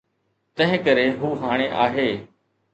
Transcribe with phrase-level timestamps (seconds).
[0.61, 2.11] تنهنڪري هو هاڻي آهي.